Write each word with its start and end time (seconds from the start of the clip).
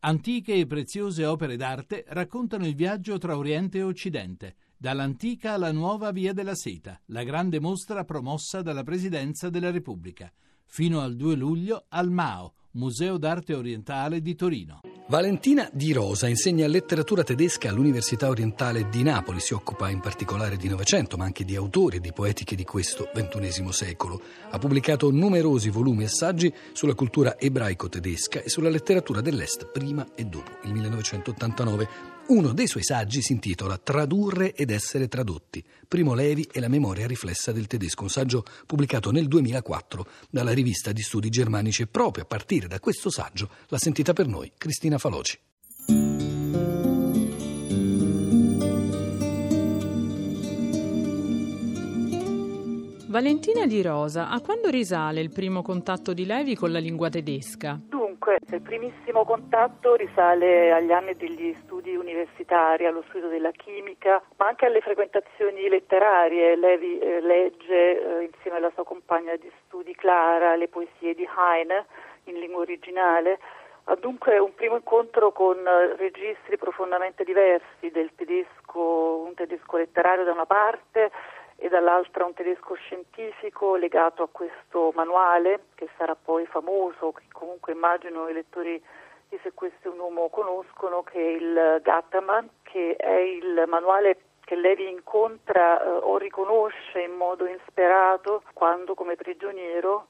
Antiche 0.00 0.54
e 0.54 0.64
preziose 0.64 1.24
opere 1.24 1.56
d'arte 1.56 2.04
raccontano 2.06 2.64
il 2.64 2.76
viaggio 2.76 3.18
tra 3.18 3.36
Oriente 3.36 3.78
e 3.78 3.82
Occidente, 3.82 4.54
dall'antica 4.76 5.54
alla 5.54 5.72
nuova 5.72 6.12
Via 6.12 6.32
della 6.32 6.54
Seta, 6.54 7.00
la 7.06 7.24
grande 7.24 7.58
mostra 7.58 8.04
promossa 8.04 8.62
dalla 8.62 8.84
Presidenza 8.84 9.50
della 9.50 9.72
Repubblica, 9.72 10.32
fino 10.66 11.00
al 11.00 11.16
2 11.16 11.34
luglio 11.34 11.86
al 11.88 12.12
MAO, 12.12 12.54
Museo 12.72 13.16
d'Arte 13.16 13.54
Orientale 13.54 14.20
di 14.20 14.34
Torino. 14.34 14.80
Valentina 15.08 15.70
Di 15.72 15.92
Rosa 15.92 16.28
insegna 16.28 16.66
letteratura 16.66 17.24
tedesca 17.24 17.70
all'Università 17.70 18.28
Orientale 18.28 18.90
di 18.90 19.02
Napoli, 19.02 19.40
si 19.40 19.54
occupa 19.54 19.88
in 19.88 20.00
particolare 20.00 20.58
di 20.58 20.68
Novecento, 20.68 21.16
ma 21.16 21.24
anche 21.24 21.44
di 21.44 21.56
autori 21.56 21.96
e 21.96 22.00
di 22.00 22.12
poetiche 22.12 22.54
di 22.54 22.64
questo 22.64 23.08
XXI 23.14 23.72
secolo. 23.72 24.20
Ha 24.50 24.58
pubblicato 24.58 25.10
numerosi 25.10 25.70
volumi 25.70 26.04
e 26.04 26.08
saggi 26.08 26.52
sulla 26.72 26.94
cultura 26.94 27.38
ebraico-tedesca 27.38 28.42
e 28.42 28.50
sulla 28.50 28.68
letteratura 28.68 29.22
dell'Est 29.22 29.70
prima 29.72 30.06
e 30.14 30.24
dopo 30.24 30.50
il 30.64 30.72
1989. 30.72 32.17
Uno 32.28 32.52
dei 32.52 32.66
suoi 32.66 32.82
saggi 32.82 33.22
si 33.22 33.32
intitola 33.32 33.78
Tradurre 33.78 34.52
ed 34.52 34.70
essere 34.70 35.08
tradotti. 35.08 35.64
Primo 35.88 36.12
Levi 36.12 36.46
e 36.52 36.60
la 36.60 36.68
memoria 36.68 37.06
riflessa 37.06 37.52
del 37.52 37.66
tedesco, 37.66 38.02
un 38.02 38.10
saggio 38.10 38.44
pubblicato 38.66 39.10
nel 39.10 39.28
2004 39.28 40.06
dalla 40.28 40.52
rivista 40.52 40.92
di 40.92 41.00
studi 41.00 41.30
germanici 41.30 41.82
e 41.82 41.86
proprio 41.86 42.24
a 42.24 42.26
partire 42.26 42.66
da 42.66 42.80
questo 42.80 43.08
saggio 43.08 43.48
l'ha 43.68 43.78
sentita 43.78 44.12
per 44.12 44.26
noi 44.26 44.52
Cristina 44.58 44.98
Faloci. 44.98 45.38
Valentina 53.06 53.66
Di 53.66 53.80
Rosa, 53.80 54.28
a 54.28 54.38
quando 54.42 54.68
risale 54.68 55.22
il 55.22 55.30
primo 55.30 55.62
contatto 55.62 56.12
di 56.12 56.26
Levi 56.26 56.54
con 56.54 56.70
la 56.70 56.78
lingua 56.78 57.08
tedesca? 57.08 57.80
Dunque, 58.28 58.56
il 58.56 58.60
primissimo 58.62 59.24
contatto 59.24 59.94
risale 59.94 60.70
agli 60.70 60.92
anni 60.92 61.16
degli 61.16 61.54
studi 61.62 61.96
universitari, 61.96 62.84
allo 62.84 63.02
studio 63.08 63.28
della 63.28 63.52
chimica, 63.52 64.20
ma 64.36 64.48
anche 64.48 64.66
alle 64.66 64.82
frequentazioni 64.82 65.66
letterarie. 65.66 66.54
Levi 66.56 66.98
eh, 66.98 67.22
legge 67.22 68.18
eh, 68.18 68.24
insieme 68.24 68.58
alla 68.58 68.70
sua 68.74 68.84
compagna 68.84 69.34
di 69.36 69.50
studi 69.64 69.94
Clara 69.94 70.56
le 70.56 70.68
poesie 70.68 71.14
di 71.14 71.26
Heine 71.38 71.86
in 72.24 72.38
lingua 72.38 72.60
originale. 72.60 73.38
Ha 73.84 73.94
dunque 73.94 74.36
un 74.36 74.54
primo 74.54 74.76
incontro 74.76 75.32
con 75.32 75.56
eh, 75.66 75.96
registri 75.96 76.58
profondamente 76.58 77.24
diversi 77.24 77.90
del 77.90 78.10
tedesco, 78.14 79.24
un 79.26 79.32
tedesco 79.32 79.78
letterario 79.78 80.24
da 80.24 80.32
una 80.32 80.44
parte 80.44 81.10
e 81.60 81.68
dall'altra 81.68 82.24
un 82.24 82.34
tedesco 82.34 82.74
scientifico 82.74 83.74
legato 83.74 84.22
a 84.22 84.28
questo 84.30 84.92
manuale 84.94 85.64
che 85.74 85.88
sarà 85.96 86.14
poi 86.14 86.46
famoso, 86.46 87.12
che 87.12 87.24
comunque 87.32 87.72
immagino 87.72 88.28
i 88.28 88.32
lettori 88.32 88.82
di 89.28 89.38
Se 89.42 89.52
questo 89.52 89.88
è 89.88 89.90
un 89.90 89.98
uomo 89.98 90.28
conoscono, 90.28 91.02
che 91.02 91.18
è 91.18 91.30
il 91.30 91.80
Gattaman, 91.82 92.48
che 92.62 92.96
è 92.96 93.18
il 93.18 93.64
manuale 93.66 94.20
che 94.40 94.54
Levi 94.54 94.88
incontra 94.88 95.82
eh, 95.82 95.88
o 95.88 96.16
riconosce 96.16 97.02
in 97.02 97.12
modo 97.12 97.44
insperato 97.44 98.42
quando 98.54 98.94
come 98.94 99.16
prigioniero 99.16 100.06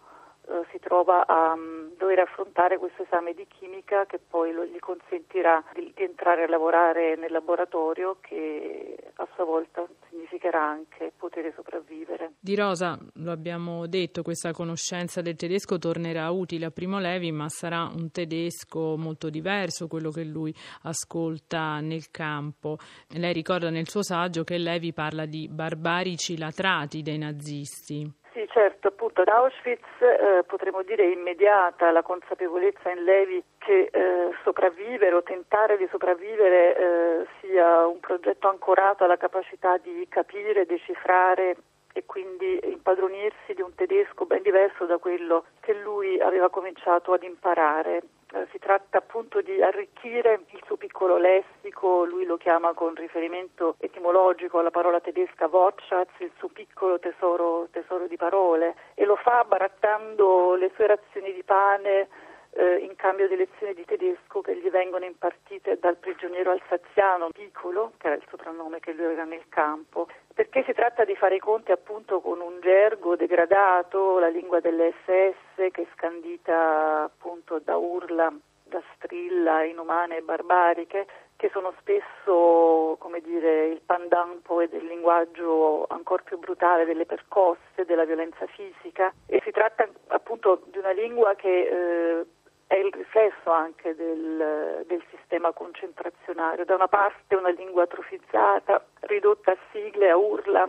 eh, 0.49 0.67
si 0.71 0.79
trova 0.79 1.27
a 1.27 1.53
um, 1.53 1.95
dover 1.99 2.21
affrontare 2.21 2.79
questo 2.79 3.03
esame 3.03 3.35
di 3.35 3.47
chimica 3.47 4.07
che 4.07 4.19
poi 4.19 4.53
lo, 4.53 4.65
gli 4.65 4.79
consentirà 4.79 5.63
di, 5.75 5.93
di, 5.95 6.03
entrare 6.03 6.45
a 6.45 6.49
lavorare 6.49 7.17
nel 7.17 7.31
laboratorio 7.31 8.17
che 8.21 8.97
a 9.17 9.29
sua 9.35 9.45
volta 9.45 9.87
significherà 10.09 10.63
anche 10.63 11.13
poter 11.19 11.53
sopravvivere. 11.55 12.33
Di 12.41 12.55
Rosa, 12.55 12.99
lo 13.17 13.31
abbiamo 13.31 13.87
detto, 13.87 14.23
questa 14.23 14.53
conoscenza 14.53 15.21
del 15.21 15.37
tedesco 15.37 15.77
tornerà 15.79 16.31
utile 16.31 16.67
a 16.67 16.71
Primo 16.71 16.99
Levi, 16.99 17.31
ma 17.31 17.49
sarà 17.49 17.83
un 17.83 18.11
tedesco 18.11 18.97
molto 18.97 19.29
diverso 19.29 19.87
quello 19.87 20.11
che 20.11 20.25
lui 20.25 20.55
ascolta 20.85 21.81
nel 21.81 22.11
campo. 22.11 22.79
Lei 23.09 23.35
ricorda 23.35 23.69
nel 23.69 23.89
suo 23.89 24.03
saggio 24.03 24.45
che 24.45 24.57
Levi 24.57 24.95
parla 24.95 25.27
di 25.27 25.47
barbarici 25.51 26.39
latrati 26.39 27.03
dei 27.03 27.19
nazisti. 27.19 28.11
Sì, 28.33 28.47
certo, 28.53 28.93
appunto 29.09 29.23
ad 29.23 29.29
Auschwitz 29.29 29.85
eh, 30.01 30.45
potremmo 30.47 30.83
dire 30.83 31.11
immediata 31.11 31.91
la 31.91 32.03
consapevolezza 32.03 32.91
in 32.91 33.05
Levi 33.05 33.43
che 33.57 33.89
eh, 33.91 34.31
sopravvivere 34.45 35.15
o 35.15 35.23
tentare 35.23 35.77
di 35.79 35.87
sopravvivere 35.91 36.77
eh, 36.77 37.27
sia 37.41 37.87
un 37.87 38.01
progetto 38.01 38.49
ancorato 38.49 39.05
alla 39.05 39.17
capacità 39.17 39.79
di 39.79 40.07
capire, 40.09 40.67
decifrare 40.67 41.57
e 41.93 42.05
quindi 42.05 42.61
impadronirsi 42.65 43.55
di 43.55 43.63
un 43.63 43.75
tedesco 43.75 44.27
ben 44.27 44.43
diverso 44.43 44.85
da 44.85 44.99
quello 44.99 45.45
che 45.61 45.73
lui 45.75 46.21
aveva 46.21 46.51
cominciato 46.51 47.13
ad 47.13 47.23
imparare. 47.23 48.03
Eh, 48.35 48.47
si 48.53 48.59
tratta 48.59 48.99
appunto 48.99 49.41
di 49.41 49.63
arricchire 49.63 50.41
il 50.51 50.61
suo 50.67 50.77
piccolo 50.77 51.17
lessico, 51.17 52.05
lui 52.05 52.27
lo 52.27 52.37
chiama 52.37 52.75
con 52.75 52.95
riferimento 52.95 53.77
etimologico 53.79 54.59
alla 54.59 54.71
parola 54.71 55.01
tedesca 55.01 55.49
Wortschatz, 55.51 56.11
il 56.19 56.33
suo 56.37 56.49
piccolo 56.49 56.99
tesoro, 56.99 57.68
tesoro 57.99 58.07
di 58.07 58.17
parole, 58.17 58.75
e 58.95 59.05
lo 59.05 59.17
fa 59.17 59.45
barattando 59.45 60.55
le 60.55 60.71
sue 60.75 60.87
razioni 60.87 61.33
di 61.33 61.43
pane 61.43 62.09
eh, 62.53 62.77
in 62.77 62.95
cambio 62.95 63.29
di 63.29 63.37
lezioni 63.37 63.75
di 63.75 63.85
tedesco 63.85 64.41
che 64.41 64.57
gli 64.57 64.71
vengono 64.71 65.05
impartite 65.05 65.79
dal 65.79 65.97
prigioniero 65.97 66.53
alsaziano 66.53 67.29
Piccolo, 67.31 67.93
che 67.99 68.07
era 68.07 68.17
il 68.17 68.25
soprannome 68.31 68.81
che 68.81 68.93
lui 68.93 69.05
aveva 69.05 69.25
nel 69.25 69.49
campo, 69.49 70.07
perché 70.33 70.63
si 70.65 70.73
tratta 70.73 71.05
di 71.05 71.17
fare 71.17 71.35
i 71.35 71.41
conti 71.41 71.73
appunto 71.73 72.21
con 72.21 72.41
un 72.41 72.61
gergo 72.61 73.17
degradato, 73.17 74.19
la 74.19 74.29
lingua 74.29 74.61
delle 74.61 74.95
SS 75.05 75.71
che 75.73 75.83
è 75.83 75.87
scandita 75.95 77.03
appunto 77.03 77.59
da 77.59 77.77
urla, 77.77 78.33
da 78.63 78.81
strilla 78.95 79.65
inumane 79.65 80.19
e 80.19 80.23
barbariche, 80.23 81.07
che 81.39 81.51
sono 81.53 81.73
spesso, 81.79 82.97
come 82.99 83.21
dire, 83.21 83.69
il 83.69 83.81
pendant 83.87 84.43
poi 84.43 84.69
del 84.69 84.85
linguaggio 84.85 85.87
ancora 85.89 86.21
più 86.25 86.37
brutale 86.37 86.85
delle 86.85 87.07
percosse, 87.07 87.85
della 87.87 88.05
violenza 88.05 88.45
fisica 88.49 89.13
e 89.25 89.41
si 89.45 89.53
tratta 89.53 89.89
appunto 90.09 90.63
di 90.67 90.79
una 90.79 90.91
lingua 90.91 91.37
che 91.37 91.49
eh, 91.49 92.27
è 92.67 92.75
il 92.75 92.93
riflesso 92.93 93.53
anche 93.53 93.95
del, 93.95 94.85
del, 94.89 95.03
sistema 95.11 95.53
concentrazionario. 95.53 96.65
Da 96.65 96.75
una 96.75 96.89
parte 96.89 97.37
una 97.37 97.51
lingua 97.51 97.85
atrofizzata, 97.85 98.85
ridotta 99.03 99.53
a 99.53 99.57
sigle, 99.71 100.11
a 100.11 100.17
urla, 100.17 100.69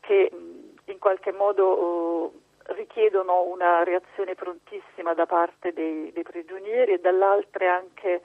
che 0.00 0.30
in 0.32 0.98
qualche 0.98 1.32
modo 1.32 1.64
oh, 1.66 2.32
richiedono 2.68 3.42
una 3.42 3.84
reazione 3.84 4.34
prontissima 4.34 5.12
da 5.12 5.26
parte 5.26 5.74
dei, 5.74 6.10
dei 6.10 6.22
prigionieri 6.22 6.94
e 6.94 7.00
dall'altra 7.00 7.74
anche 7.74 8.22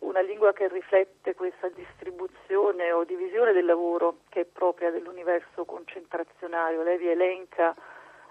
una 0.00 0.20
lingua 0.20 0.52
che 0.52 0.68
riflette 0.68 1.34
questa 1.34 1.68
distribuzione 1.68 2.92
o 2.92 3.04
divisione 3.04 3.52
del 3.52 3.64
lavoro 3.64 4.18
che 4.28 4.42
è 4.42 4.44
propria 4.44 4.90
dell'universo 4.90 5.64
concentrazionario. 5.64 6.82
Levi 6.82 7.08
elenca 7.08 7.74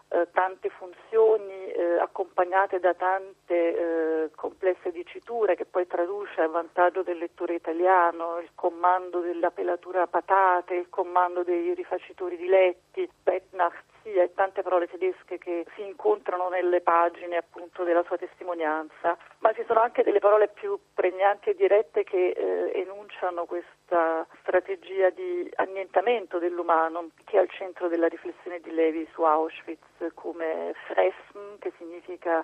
eh, 0.09 0.27
tante 0.31 0.69
funzioni 0.69 1.71
eh, 1.71 1.99
accompagnate 1.99 2.79
da 2.79 2.93
tante 2.93 4.23
eh, 4.25 4.29
complesse 4.35 4.91
diciture 4.91 5.55
che 5.55 5.65
poi 5.65 5.87
traduce 5.87 6.41
a 6.41 6.47
vantaggio 6.47 7.01
del 7.01 7.17
lettore 7.17 7.55
italiano, 7.55 8.39
il 8.39 8.51
comando 8.53 9.19
della 9.19 9.51
pelatura 9.51 10.05
patate, 10.07 10.75
il 10.75 10.89
comando 10.89 11.43
dei 11.43 11.73
rifacitori 11.73 12.37
di 12.37 12.47
letti, 12.47 13.09
Bettnacht 13.23 13.94
poesia 14.05 14.23
e 14.23 14.33
tante 14.33 14.61
parole 14.61 14.87
tedesche 14.87 15.37
che 15.39 15.65
si 15.75 15.81
incontrano 15.81 16.49
nelle 16.49 16.81
pagine 16.81 17.37
appunto 17.37 17.83
della 17.83 18.03
sua 18.03 18.17
testimonianza, 18.17 19.17
ma 19.39 19.51
ci 19.53 19.63
sono 19.65 19.81
anche 19.81 20.03
delle 20.03 20.19
parole 20.19 20.47
più 20.47 20.77
pregnanti 20.93 21.49
e 21.49 21.55
dirette 21.55 22.03
che 22.03 22.29
eh, 22.29 22.71
enunciano 22.79 23.45
questa 23.45 24.25
strategia 24.41 25.09
di 25.09 25.51
annientamento 25.55 26.37
dell'umano 26.37 27.09
che 27.25 27.37
è 27.37 27.39
al 27.39 27.49
centro 27.49 27.87
della 27.87 28.07
riflessione 28.07 28.59
di 28.59 28.71
Levi 28.71 29.07
su 29.13 29.23
Auschwitz, 29.23 30.13
come 30.13 30.73
Fressen, 30.85 31.57
che 31.59 31.73
significa 31.77 32.43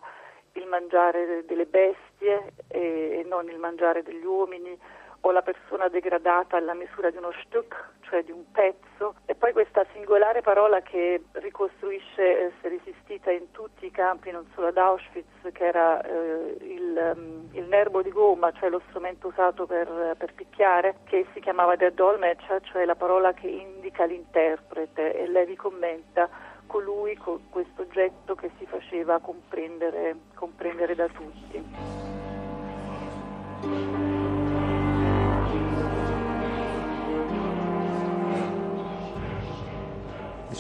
il 0.54 0.66
mangiare 0.66 1.46
delle 1.46 1.66
bestie 1.66 2.54
e 2.68 3.24
non 3.26 3.48
il 3.48 3.58
mangiare 3.58 4.04
degli 4.04 4.26
uomini, 4.26 4.78
o 5.22 5.32
la 5.32 5.42
persona 5.42 5.88
degradata 5.88 6.58
alla 6.58 6.74
misura 6.74 7.10
di 7.10 7.18
uno 7.18 7.32
Stück, 7.44 7.76
cioè 8.02 8.24
di 8.24 8.32
un 8.32 8.52
pezzo, 8.52 9.16
e 9.26 9.36
poi 9.36 9.54
questa 9.54 9.86
singolare 9.94 10.42
parola 10.42 10.82
che 10.82 11.24
ricostruisce 11.34 12.52
essere 12.52 12.76
esistita 12.76 13.32
in 13.32 13.52
tutti 13.52 13.86
i 13.86 13.92
campi, 13.92 14.32
non 14.32 14.48
solo 14.54 14.68
ad 14.68 14.78
Auschwitz, 14.78 15.52
che 15.54 15.64
era 15.64 16.02
eh, 16.02 16.58
il, 16.62 17.14
um, 17.16 17.50
il, 17.54 17.66
nervo 17.66 18.02
di 18.02 18.10
gomma, 18.12 18.52
cioè 18.52 18.70
lo 18.70 18.82
strumento 18.90 19.28
usato 19.28 19.66
per, 19.66 20.16
per 20.18 20.34
picchiare, 20.34 20.98
che 21.06 21.26
si 21.34 21.40
chiamava 21.40 21.76
der 21.76 21.94
Dolmetscher, 21.94 22.62
cioè 22.64 22.86
la 22.86 22.96
parola 22.96 23.34
che 23.34 23.48
indica 23.48 24.06
l'interprete, 24.06 25.14
e 25.14 25.28
lei 25.28 25.46
vi 25.46 25.56
commenta 25.56 26.30
colui 26.66 27.16
con 27.16 27.50
questo 27.50 27.82
oggetto 27.82 28.34
che 28.36 28.50
si 28.58 28.66
faceva 28.66 29.20
comprendere, 29.20 30.16
comprendere 30.34 30.96
da 30.96 31.08
tutti. 31.08 32.00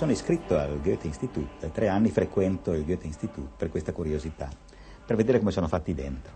Sono 0.01 0.13
iscritto 0.13 0.57
al 0.57 0.81
Goethe 0.81 1.05
Institut, 1.05 1.59
da 1.59 1.67
tre 1.67 1.87
anni 1.87 2.09
frequento 2.09 2.73
il 2.73 2.85
Goethe 2.85 3.05
Institut 3.05 3.47
per 3.55 3.69
questa 3.69 3.93
curiosità, 3.93 4.49
per 5.05 5.15
vedere 5.15 5.37
come 5.37 5.51
sono 5.51 5.67
fatti 5.67 5.93
dentro, 5.93 6.33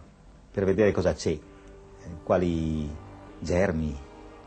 per 0.51 0.65
vedere 0.65 0.91
cosa 0.91 1.13
c'è 1.13 1.35
quali 2.21 2.87
germi, 3.39 3.97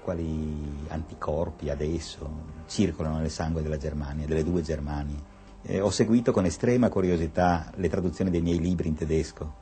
quali 0.05 0.87
anticorpi 0.87 1.69
adesso 1.69 2.31
circolano 2.69 3.19
nel 3.19 3.33
sangue 3.33 3.61
della 3.61 3.77
Germania, 3.77 4.25
delle 4.25 4.45
due 4.45 4.63
Germanie. 4.63 5.21
Eh, 5.63 5.81
ho 5.81 5.91
seguito 5.91 6.31
con 6.31 6.45
estrema 6.45 6.89
curiosità 6.89 7.73
le 7.75 7.89
traduzioni 7.89 8.31
dei 8.31 8.41
miei 8.41 8.61
libri 8.61 8.87
in 8.87 8.95
tedesco, 8.95 9.53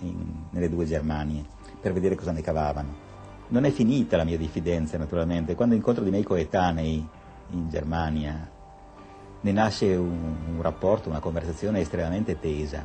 in, 0.00 0.46
nelle 0.50 0.68
due 0.68 0.84
Germanie, 0.84 1.44
per 1.80 1.92
vedere 1.92 2.16
cosa 2.16 2.32
ne 2.32 2.40
cavavano. 2.40 2.96
Non 3.50 3.66
è 3.66 3.70
finita 3.70 4.16
la 4.16 4.24
mia 4.24 4.36
diffidenza, 4.36 4.98
naturalmente. 4.98 5.54
Quando 5.54 5.76
incontro 5.76 6.02
dei 6.02 6.10
miei 6.10 6.24
coetanei 6.24 7.08
in 7.50 7.68
Germania, 7.68 8.54
ne 9.46 9.52
nasce 9.52 9.94
un, 9.94 10.56
un 10.56 10.60
rapporto, 10.60 11.08
una 11.08 11.20
conversazione 11.20 11.78
estremamente 11.78 12.40
tesa, 12.40 12.84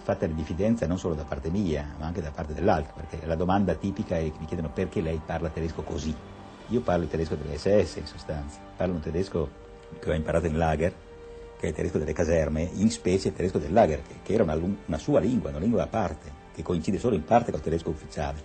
fatta 0.00 0.26
di 0.26 0.34
diffidenza 0.34 0.86
non 0.86 0.98
solo 0.98 1.14
da 1.14 1.24
parte 1.24 1.50
mia, 1.50 1.94
ma 1.98 2.06
anche 2.06 2.22
da 2.22 2.30
parte 2.30 2.54
dell'altro, 2.54 2.94
perché 2.96 3.26
la 3.26 3.34
domanda 3.34 3.74
tipica 3.74 4.16
è 4.16 4.22
che 4.22 4.38
mi 4.38 4.46
chiedono 4.46 4.70
perché 4.72 5.02
lei 5.02 5.20
parla 5.24 5.50
tedesco 5.50 5.82
così. 5.82 6.14
Io 6.68 6.80
parlo 6.80 7.04
il 7.04 7.10
tedesco 7.10 7.34
dell'SS 7.34 7.96
in 7.96 8.06
sostanza, 8.06 8.58
parlo 8.74 8.94
un 8.94 9.00
tedesco 9.00 9.50
che 9.98 10.10
ho 10.10 10.14
imparato 10.14 10.46
in 10.46 10.56
lager, 10.56 10.94
che 11.58 11.66
è 11.66 11.68
il 11.68 11.74
tedesco 11.74 11.98
delle 11.98 12.14
caserme, 12.14 12.62
in 12.72 12.90
specie 12.90 13.28
il 13.28 13.34
tedesco 13.34 13.58
del 13.58 13.72
lager, 13.74 14.00
che 14.22 14.32
era 14.32 14.44
una, 14.44 14.54
una 14.86 14.98
sua 14.98 15.20
lingua, 15.20 15.50
una 15.50 15.58
lingua 15.58 15.82
a 15.82 15.88
parte, 15.88 16.32
che 16.54 16.62
coincide 16.62 16.98
solo 16.98 17.16
in 17.16 17.24
parte 17.24 17.50
col 17.50 17.60
tedesco 17.60 17.90
ufficiale. 17.90 18.42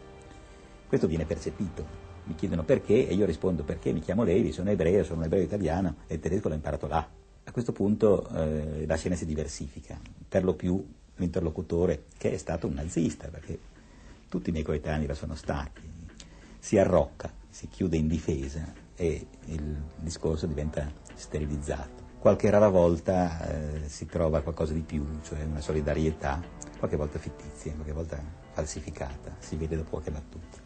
Questo 0.85 1.07
viene 1.07 1.23
percepito. 1.23 2.01
Mi 2.25 2.35
chiedono 2.35 2.63
perché 2.63 3.07
e 3.07 3.13
io 3.13 3.25
rispondo 3.25 3.63
perché 3.63 3.93
mi 3.93 4.01
chiamo 4.01 4.23
Levi, 4.23 4.51
sono 4.51 4.69
ebreo, 4.69 5.05
sono 5.05 5.19
un 5.19 5.25
ebreo 5.25 5.43
italiano 5.43 5.95
e 6.07 6.15
il 6.15 6.19
tedesco 6.19 6.49
l'ho 6.49 6.55
imparato 6.55 6.87
là. 6.87 7.22
A 7.45 7.51
questo 7.51 7.71
punto 7.71 8.27
eh, 8.29 8.85
la 8.85 8.95
scena 8.95 9.15
si 9.15 9.25
diversifica, 9.25 9.99
per 10.27 10.43
lo 10.43 10.53
più 10.55 10.83
l'interlocutore 11.15 12.05
che 12.17 12.31
è 12.33 12.37
stato 12.37 12.67
un 12.67 12.73
nazista, 12.73 13.27
perché 13.27 13.59
tutti 14.29 14.49
i 14.49 14.51
miei 14.51 14.63
coetanei 14.63 15.05
lo 15.05 15.13
sono 15.13 15.35
stati, 15.35 15.81
si 16.57 16.77
arrocca, 16.77 17.31
si 17.49 17.67
chiude 17.67 17.97
in 17.97 18.07
difesa 18.07 18.73
e 18.95 19.27
il 19.45 19.81
discorso 19.99 20.47
diventa 20.47 20.91
sterilizzato. 21.13 22.01
Qualche 22.17 22.49
rara 22.49 22.69
volta 22.69 23.45
eh, 23.45 23.89
si 23.89 24.05
trova 24.05 24.41
qualcosa 24.41 24.73
di 24.73 24.81
più, 24.81 25.05
cioè 25.23 25.43
una 25.43 25.59
solidarietà, 25.59 26.41
qualche 26.79 26.95
volta 26.95 27.19
fittizia, 27.19 27.73
qualche 27.73 27.91
volta 27.91 28.23
falsificata, 28.53 29.35
si 29.39 29.57
vede 29.57 29.75
dopo 29.75 29.89
qualche 29.89 30.11
battuta. 30.11 30.61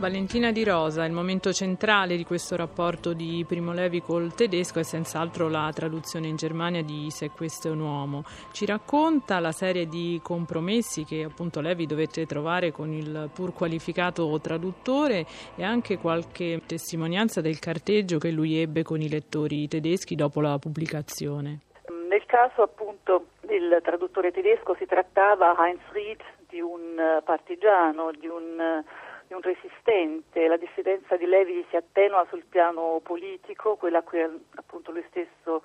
Valentina 0.00 0.50
Di 0.50 0.64
Rosa, 0.64 1.04
il 1.04 1.12
momento 1.12 1.52
centrale 1.52 2.16
di 2.16 2.24
questo 2.24 2.56
rapporto 2.56 3.12
di 3.12 3.44
Primo 3.46 3.74
Levi 3.74 4.00
col 4.00 4.32
tedesco 4.32 4.78
è 4.78 4.82
senz'altro 4.82 5.50
la 5.50 5.70
traduzione 5.74 6.26
in 6.26 6.36
Germania 6.36 6.82
di 6.82 7.10
Se 7.10 7.28
questo 7.28 7.68
è 7.68 7.70
un 7.70 7.80
uomo. 7.80 8.22
Ci 8.50 8.64
racconta 8.64 9.38
la 9.40 9.52
serie 9.52 9.84
di 9.84 10.18
compromessi 10.22 11.04
che 11.04 11.24
appunto 11.24 11.60
Levi 11.60 11.84
dovette 11.84 12.24
trovare 12.24 12.72
con 12.72 12.94
il 12.94 13.28
pur 13.34 13.52
qualificato 13.52 14.40
traduttore 14.40 15.26
e 15.54 15.64
anche 15.64 15.98
qualche 15.98 16.62
testimonianza 16.64 17.42
del 17.42 17.58
carteggio 17.58 18.16
che 18.16 18.30
lui 18.30 18.56
ebbe 18.56 18.82
con 18.82 19.02
i 19.02 19.08
lettori 19.10 19.68
tedeschi 19.68 20.14
dopo 20.14 20.40
la 20.40 20.56
pubblicazione. 20.58 21.60
Nel 22.08 22.24
caso 22.24 22.62
appunto 22.62 23.26
del 23.42 23.80
traduttore 23.82 24.32
tedesco 24.32 24.74
si 24.76 24.86
trattava 24.86 25.54
Heinz 25.58 25.82
Ried 25.92 26.22
di 26.48 26.60
un 26.62 27.20
partigiano, 27.22 28.10
di 28.18 28.26
un 28.26 28.82
di 29.30 29.34
un 29.34 29.42
resistente, 29.42 30.48
la 30.48 30.56
dissidenza 30.56 31.16
di 31.16 31.24
Levi 31.24 31.64
si 31.70 31.76
attenua 31.76 32.26
sul 32.28 32.42
piano 32.48 33.00
politico, 33.00 33.76
quella 33.76 33.98
a 33.98 34.02
cui 34.02 34.20
appunto 34.20 34.90
lui 34.90 35.04
stesso 35.08 35.62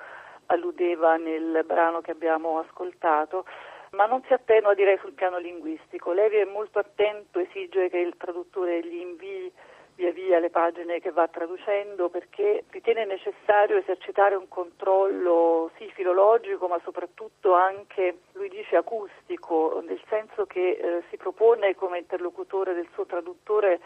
alludeva 0.47 1.15
nel 1.15 1.63
brano 1.65 2.01
che 2.01 2.11
abbiamo 2.11 2.59
ascoltato, 2.59 3.43
ma 3.91 4.05
non 4.05 4.21
si 4.27 4.33
attenua 4.33 4.75
direi 4.75 4.99
sul 4.99 5.13
piano 5.13 5.39
linguistico. 5.39 6.11
Levi 6.11 6.35
è 6.35 6.45
molto 6.45 6.77
attento, 6.77 7.39
esige 7.39 7.89
che 7.89 7.97
il 7.97 8.15
traduttore 8.17 8.85
gli 8.85 8.97
invii 8.97 9.51
via 9.95 10.11
via 10.11 10.39
le 10.39 10.49
pagine 10.49 10.99
che 10.99 11.11
va 11.11 11.27
traducendo 11.27 12.09
perché 12.09 12.65
ritiene 12.69 13.05
necessario 13.05 13.77
esercitare 13.77 14.35
un 14.35 14.47
controllo 14.49 15.71
sì 15.77 15.89
filologico 15.93 16.67
ma 16.67 16.79
soprattutto 16.83 17.53
anche, 17.53 18.19
lui 18.33 18.49
dice, 18.49 18.75
acustico, 18.75 19.81
nel 19.85 20.01
senso 20.09 20.45
che 20.45 20.71
eh, 20.71 21.03
si 21.09 21.17
propone 21.17 21.75
come 21.75 21.99
interlocutore 21.99 22.73
del 22.73 22.87
suo 22.93 23.05
traduttore 23.05 23.79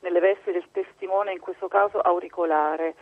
nelle 0.00 0.20
vesti 0.20 0.52
del 0.52 0.66
testimone, 0.70 1.32
in 1.32 1.40
questo 1.40 1.68
caso 1.68 2.00
auricolare. 2.00 2.94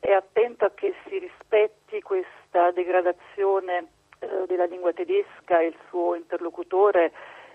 È 0.00 0.10
attento 0.10 0.64
a 0.64 0.72
che 0.74 0.94
si 1.06 1.18
rispetti 1.18 2.02
questa 2.02 2.72
degradazione 2.72 3.86
eh, 4.18 4.46
della 4.46 4.64
lingua 4.64 4.92
tedesca 4.92 5.60
e 5.60 5.66
il 5.66 5.76
suo 5.88 6.16
interlocutore 6.16 7.12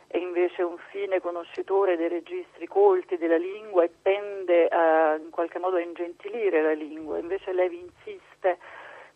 è 0.07 0.17
invece 0.17 0.61
un 0.63 0.77
fine 0.89 1.19
conoscitore 1.19 1.97
dei 1.97 2.07
registri 2.07 2.65
colti 2.67 3.17
della 3.17 3.37
lingua 3.37 3.83
e 3.83 3.91
tende 4.01 4.67
a, 4.67 5.15
in 5.15 5.29
qualche 5.29 5.59
modo 5.59 5.75
a 5.75 5.81
ingentilire 5.81 6.61
la 6.61 6.73
lingua, 6.73 7.17
invece 7.17 7.51
Levi 7.53 7.79
insiste 7.79 8.57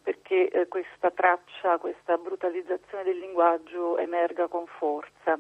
perché 0.04 0.50
eh, 0.50 0.68
questa 0.68 1.12
traccia, 1.12 1.78
questa 1.78 2.18
brutalizzazione 2.18 3.04
del 3.04 3.20
linguaggio 3.20 3.98
emerga 3.98 4.48
con 4.48 4.66
forza. 4.66 5.40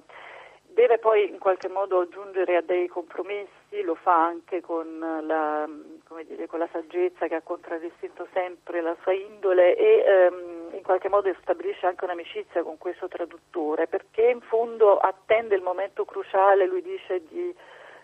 Deve 0.61 0.99
poi 0.99 1.29
in 1.29 1.39
qualche 1.39 1.67
modo 1.67 2.07
giungere 2.07 2.55
a 2.55 2.61
dei 2.61 2.87
compromessi, 2.87 3.49
lo 3.83 3.95
fa 3.95 4.25
anche 4.25 4.61
con 4.61 4.99
la, 4.99 5.67
dire, 6.25 6.47
con 6.47 6.59
la 6.59 6.67
saggezza 6.71 7.27
che 7.27 7.35
ha 7.35 7.41
contraddistinto 7.41 8.27
sempre 8.33 8.81
la 8.81 8.95
sua 9.01 9.13
indole 9.13 9.75
e 9.75 10.03
ehm, 10.05 10.69
in 10.73 10.83
qualche 10.83 11.09
modo 11.09 11.33
stabilisce 11.41 11.85
anche 11.85 12.03
un'amicizia 12.03 12.63
con 12.63 12.77
questo 12.77 13.07
traduttore 13.07 13.87
perché 13.87 14.29
in 14.29 14.41
fondo 14.41 14.97
attende 14.97 15.55
il 15.55 15.61
momento 15.61 16.03
cruciale, 16.03 16.65
lui 16.65 16.81
dice, 16.81 17.21
di 17.27 17.55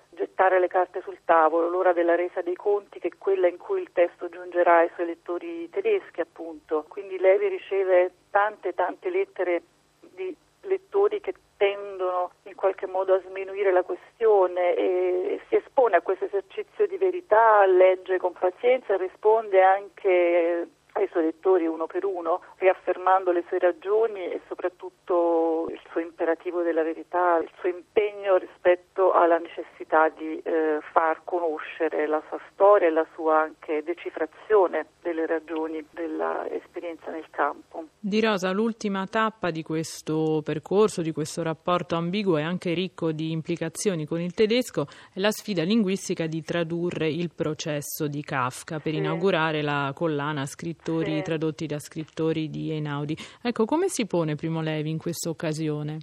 gettare 0.10 0.60
le 0.60 0.68
carte 0.68 1.02
sul 1.02 1.20
tavolo, 1.26 1.70
l'ora 1.70 1.94
della 1.94 2.16
resa 2.16 2.42
dei 2.42 2.56
conti 2.56 3.00
che 3.00 3.10
è 3.10 3.18
quella 3.18 3.48
in 3.48 3.58
cui 3.58 3.82
il 3.82 3.92
testo 3.92 4.30
giungerà 4.30 4.78
ai 4.78 4.90
suoi 4.96 5.08
lettori 5.08 5.70
tedeschi 5.70 6.22
appunto. 6.22 6.86
Quindi 6.88 7.20
Levi 7.20 7.48
riceve 7.50 8.12
tante 8.32 8.74
tante 8.74 9.10
lettere 9.10 9.62
di 10.00 10.36
lettori 10.62 11.22
che 11.22 11.34
tendono 11.58 12.32
qualche 12.58 12.88
modo 12.88 13.14
a 13.14 13.22
sminuire 13.22 13.72
la 13.72 13.84
questione 13.84 14.76
e 14.76 15.40
si 15.48 15.56
espone 15.56 15.96
a 15.96 16.02
questo 16.02 16.26
esercizio 16.26 16.88
di 16.88 16.98
verità, 16.98 17.66
legge 17.66 18.18
con 18.18 18.34
pazienza 18.34 18.98
risponde 18.98 19.62
anche 19.62 20.68
ai 20.94 21.08
suoi 21.10 21.26
lettori 21.26 21.68
uno 21.68 21.86
per 21.86 22.04
uno, 22.04 22.42
riaffermando 22.58 23.32
le 23.32 23.44
sue 23.48 23.60
ragioni 23.60 24.32
e 24.32 24.42
soprattutto 24.48 25.68
il 25.70 25.80
suo 25.92 26.02
imperativo 26.02 26.64
della 26.64 26.84
verità, 26.84 27.38
il 27.38 27.50
suo 27.60 27.70
impegno 27.70 28.38
rispetto 28.38 28.87
alla 29.12 29.38
necessità 29.38 30.10
di 30.10 30.40
eh, 30.42 30.80
far 30.92 31.22
conoscere 31.24 32.08
la 32.08 32.22
sua 32.28 32.40
storia 32.52 32.88
e 32.88 32.92
la 32.92 33.06
sua 33.14 33.42
anche 33.42 33.84
decifrazione 33.84 34.88
delle 35.02 35.26
ragioni 35.26 35.86
dell'esperienza 35.92 37.12
nel 37.12 37.26
campo. 37.30 37.86
Di 38.00 38.20
Rosa, 38.22 38.52
l'ultima 38.52 39.06
tappa 39.08 39.52
di 39.52 39.64
questo 39.64 40.42
percorso, 40.44 41.02
di 41.02 41.12
questo 41.12 41.44
rapporto 41.44 41.96
ambiguo 41.96 42.38
e 42.38 42.42
anche 42.42 42.74
ricco 42.74 43.12
di 43.12 43.32
implicazioni 43.32 44.06
con 44.06 44.20
il 44.20 44.34
tedesco 44.34 44.88
è 45.14 45.20
la 45.20 45.32
sfida 45.32 45.64
linguistica 45.64 46.26
di 46.26 46.42
tradurre 46.42 47.08
il 47.08 47.32
processo 47.34 48.08
di 48.08 48.24
Kafka 48.24 48.80
per 48.80 48.94
sì. 48.94 48.98
inaugurare 48.98 49.62
la 49.62 49.92
collana 49.94 50.46
scrittori 50.46 51.18
sì. 51.18 51.22
tradotti 51.22 51.66
da 51.66 51.80
scrittori 51.80 52.50
di 52.50 52.72
Einaudi. 52.72 53.16
Ecco, 53.42 53.66
come 53.66 53.88
si 53.90 54.06
pone 54.06 54.36
Primo 54.36 54.62
Levi 54.62 54.90
in 54.90 54.98
questa 54.98 55.30
occasione? 55.30 56.00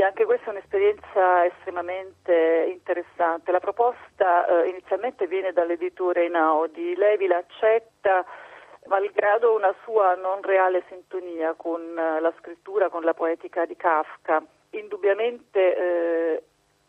Anche 0.00 0.24
questa 0.24 0.46
è 0.46 0.50
un'esperienza 0.50 1.44
estremamente 1.44 2.68
interessante. 2.70 3.50
La 3.50 3.60
proposta 3.60 4.46
eh, 4.46 4.68
inizialmente 4.68 5.26
viene 5.26 5.52
dall'editore 5.52 6.22
Einaudi, 6.22 6.94
Levi 6.94 7.26
l'accetta 7.26 8.24
malgrado 8.86 9.54
una 9.54 9.74
sua 9.84 10.14
non 10.14 10.40
reale 10.42 10.84
sintonia 10.88 11.54
con 11.54 11.80
eh, 11.82 12.20
la 12.20 12.32
scrittura, 12.38 12.88
con 12.88 13.02
la 13.02 13.14
poetica 13.14 13.66
di 13.66 13.76
Kafka. 13.76 14.42
Indubbiamente 14.70 15.76
eh, 15.76 16.42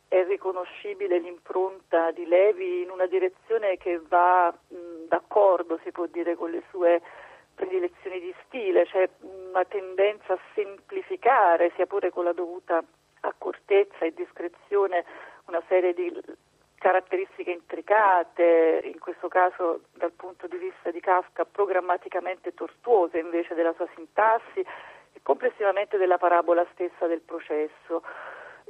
è 0.07 0.23
riconoscibile 0.25 1.19
l'impronta 1.19 2.11
di 2.11 2.25
Levi 2.25 2.81
in 2.83 2.89
una 2.89 3.05
direzione 3.05 3.77
che 3.77 4.01
va 4.07 4.49
mh, 4.49 5.07
d'accordo, 5.07 5.79
si 5.83 5.91
può 5.91 6.05
dire, 6.05 6.35
con 6.35 6.51
le 6.51 6.63
sue 6.69 7.01
predilezioni 7.53 8.21
di 8.21 8.33
stile, 8.45 8.85
c'è 8.85 9.09
una 9.19 9.65
tendenza 9.65 10.33
a 10.33 10.39
semplificare, 10.53 11.71
sia 11.75 11.85
pure 11.85 12.09
con 12.09 12.23
la 12.23 12.31
dovuta 12.31 12.81
accortezza 13.49 14.05
e 14.05 14.13
discrezione, 14.13 15.03
una 15.45 15.61
serie 15.67 15.93
di 15.93 16.13
caratteristiche 16.77 17.51
intricate, 17.51 18.81
in 18.85 18.99
questo 18.99 19.27
caso 19.27 19.81
dal 19.95 20.11
punto 20.11 20.47
di 20.47 20.57
vista 20.57 20.91
di 20.91 20.99
Kafka 21.01 21.43
programmaticamente 21.45 22.53
tortuose 22.53 23.17
invece 23.17 23.55
della 23.55 23.73
sua 23.73 23.87
sintassi 23.95 24.59
e 24.59 25.19
complessivamente 25.23 25.97
della 25.97 26.17
parabola 26.17 26.65
stessa 26.71 27.07
del 27.07 27.21
processo. 27.21 28.03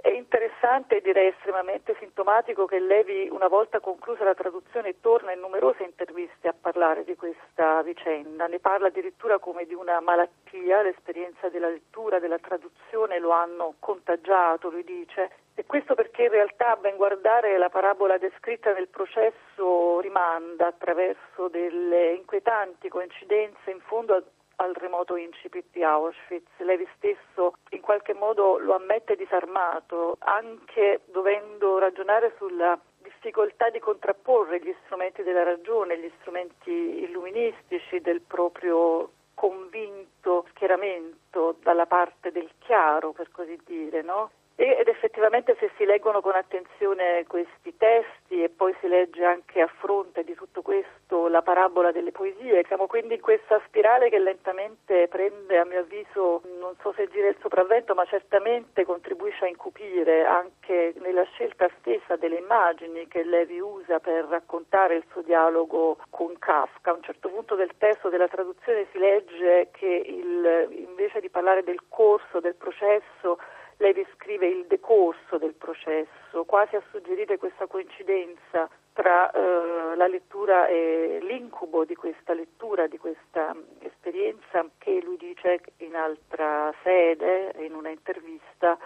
È 0.02 0.08
interessante 0.08 0.98
e 0.98 1.02
direi 1.02 1.28
estremamente 1.28 1.94
sintomatico 2.00 2.66
che 2.66 2.80
Levi, 2.80 3.28
una 3.30 3.50
volta 3.50 3.82
conclusa 3.82 4.24
la 4.24 4.34
traduzione, 4.34 5.02
torna 5.02 5.34
in 5.34 5.42
numerose 5.42 5.84
interviste 5.84 6.48
a 6.48 6.56
parlare 6.60 7.04
di 7.04 7.16
questa 7.18 7.82
vicenda. 7.82 8.48
Ne 8.48 8.60
parla 8.60 8.88
addirittura 8.88 9.40
come 9.40 9.66
di 9.66 9.74
una 9.74 10.00
malattia, 10.00 10.82
l'esperienza 10.82 11.50
della 11.50 11.68
lettura, 11.68 12.20
della 12.20 12.40
traduzione 12.40 13.20
lo 13.20 13.32
hanno 13.32 13.76
contagiato, 13.80 14.70
lui 14.70 14.86
dice. 14.86 15.32
E 15.56 15.66
questo 15.66 15.96
perché 15.96 16.24
in 16.24 16.30
realtà, 16.30 16.78
ben 16.78 16.96
guardare, 16.96 17.58
la 17.58 17.70
parabola 17.70 18.18
descritta 18.18 18.72
nel 18.72 18.88
processo 18.88 20.00
rimanda 20.00 20.68
attraverso 20.68 21.50
delle 21.50 22.14
inquietanti 22.14 22.88
coincidenze 22.88 23.70
in 23.70 23.82
fondo 23.82 24.16
a 24.16 24.24
al 24.60 24.74
remoto 24.74 25.16
incipit 25.16 25.66
di 25.72 25.84
Auschwitz. 25.84 26.50
Levi 26.58 26.88
stesso 26.96 27.54
in 27.70 27.82
qualche 27.82 28.14
modo 28.14 28.58
lo 28.58 28.76
ammette 28.76 29.16
disarmato, 29.16 30.18
anche 30.20 31.02
dovendo 31.06 31.78
ragionare 31.78 32.34
sulla 32.38 32.80
difficoltà 33.02 33.70
di 33.70 33.80
contrapporre 33.80 34.60
gli 34.60 34.74
strumenti 34.86 35.24
della 35.24 35.44
ragione, 35.44 36.00
gli 36.00 36.12
strumenti 36.20 37.04
illuministici 37.04 38.00
del 38.02 38.22
proprio 38.22 39.12
convinto 39.34 40.46
schieramento 40.50 41.56
dalla 41.62 41.86
parte 41.86 42.32
del 42.32 42.50
chiaro, 42.60 43.12
per 43.12 43.32
così 43.32 43.58
dire, 43.66 44.02
no? 44.02 44.32
Ed 44.60 44.90
effettivamente 44.90 45.56
se 45.58 45.72
si 45.78 45.86
leggono 45.86 46.20
con 46.20 46.36
attenzione 46.36 47.24
questi 47.28 47.78
testi 47.78 48.44
e 48.44 48.50
poi 48.50 48.76
si 48.82 48.90
legge 48.90 49.24
anche 49.24 49.62
a 49.62 49.72
fronte 49.80 50.26
di 50.26 50.36
tutto 50.36 50.62
questo 50.62 51.30
la 51.30 51.42
parabola 51.42 51.94
delle 51.94 52.12
poesie, 52.12 52.66
siamo 52.68 52.86
quindi 52.86 53.14
in 53.14 53.22
questa 53.22 53.62
spirale 53.68 54.10
che 54.10 54.20
lentamente 54.20 55.08
prende, 55.08 55.58
a 55.58 55.64
mio 55.64 55.80
avviso, 55.80 56.42
non 56.60 56.76
so 56.82 56.92
se 56.92 57.08
dire 57.08 57.30
il 57.30 57.38
sopravvento, 57.40 57.94
ma 57.94 58.04
certamente 58.04 58.84
contribuisce 58.84 59.46
a 59.46 59.48
incupire 59.48 60.26
anche 60.26 60.94
nella 60.98 61.24
scelta 61.24 61.70
stessa 61.80 62.18
delle 62.18 62.40
immagini 62.40 63.08
che 63.08 63.24
Levi 63.24 63.62
usa 63.62 64.00
per 64.00 64.26
raccontare 64.26 64.96
il 64.96 65.06
suo 65.10 65.22
dialogo 65.22 66.00
con 66.10 66.38
Kafka. 66.38 66.92
A 66.92 66.96
un 66.96 67.04
certo 67.04 67.30
punto 67.30 67.56
del 67.56 67.72
testo 67.78 68.10
della 68.10 68.28
traduzione 68.28 68.88
si 68.92 68.98
legge 68.98 69.70
che 69.72 70.04
il, 70.06 70.68
invece 70.86 71.22
di 71.22 71.30
parlare 71.30 71.64
del 71.64 71.80
corso, 71.88 72.42
del 72.42 72.56
processo, 72.56 73.40
lei 73.80 73.94
descrive 73.94 74.48
il 74.48 74.66
decorso 74.68 75.38
del 75.38 75.54
processo, 75.54 76.44
quasi 76.46 76.76
a 76.76 76.84
suggerire 76.92 77.38
questa 77.38 77.66
coincidenza 77.68 78.70
tra 78.94 79.32
eh, 79.32 79.96
la 79.96 80.08
lettura 80.08 80.68
e 80.68 81.20
l'incubo 81.22 81.86
di 81.86 81.96
questa 81.96 82.34
lettura, 82.34 82.88
di 82.88 82.98
questa 82.98 83.54
mm, 83.54 83.86
esperienza 83.86 84.66
che 84.78 85.02
lui 85.02 85.16
dice 85.18 85.62
in 85.78 85.96
altra 85.96 86.74
sede, 86.84 87.54
in 87.60 87.74
una 87.74 87.90
intervista, 87.90 88.78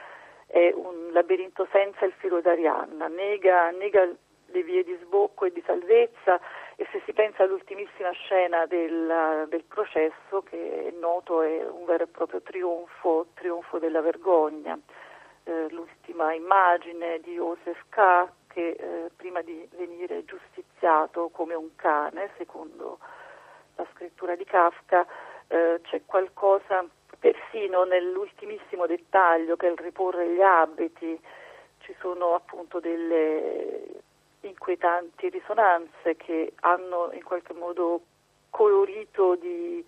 è 0.45 0.71
un 0.75 1.09
labirinto 1.11 1.67
senza 1.71 2.05
il 2.05 2.13
filo 2.17 2.39
d'Arianna, 2.41 3.07
nega, 3.07 3.71
nega 3.71 4.07
le 4.53 4.63
vie 4.63 4.83
di 4.83 4.97
sbocco 5.01 5.45
e 5.45 5.51
di 5.51 5.61
salvezza 5.65 6.39
e 6.75 6.87
se 6.91 7.01
si 7.05 7.13
pensa 7.13 7.43
all'ultimissima 7.43 8.11
scena 8.11 8.65
del, 8.65 9.45
del, 9.49 9.63
processo 9.63 10.41
che 10.43 10.87
è 10.87 10.91
noto 10.99 11.41
è 11.41 11.67
un 11.67 11.85
vero 11.85 12.03
e 12.03 12.07
proprio 12.07 12.41
trionfo, 12.41 13.27
trionfo 13.33 13.79
della 13.79 14.01
vergogna. 14.01 14.79
Eh, 15.43 15.67
l'ultima 15.71 16.33
immagine 16.33 17.19
di 17.19 17.33
Joseph 17.33 17.83
K. 17.89 18.27
che 18.47 18.69
eh, 18.69 19.09
prima 19.15 19.41
di 19.41 19.67
venire 19.75 20.23
giustiziato 20.23 21.29
come 21.29 21.53
un 21.53 21.75
cane, 21.75 22.31
secondo 22.37 22.99
la 23.75 23.85
scrittura 23.93 24.35
di 24.35 24.45
Kafka, 24.45 25.05
eh, 25.47 25.81
c'è 25.83 26.01
qualcosa 26.05 26.85
persino 27.19 27.83
nell'ultimissimo 27.83 28.85
dettaglio 28.85 29.55
che 29.55 29.67
è 29.67 29.71
il 29.71 29.77
riporre 29.77 30.29
gli 30.29 30.41
abiti, 30.41 31.19
ci 31.79 31.95
sono 31.99 32.33
appunto 32.33 32.79
delle 32.79 34.02
inquietanti 34.47 35.29
risonanze 35.29 36.15
che 36.15 36.53
hanno 36.61 37.11
in 37.13 37.23
qualche 37.23 37.53
modo 37.53 38.01
colorito 38.49 39.35
di, 39.35 39.83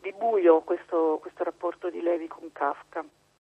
di 0.00 0.12
buio 0.12 0.60
questo, 0.60 1.18
questo 1.20 1.44
rapporto 1.44 1.90
di 1.90 2.00
Levi 2.00 2.28
con 2.28 2.50
Kafka. 2.52 3.04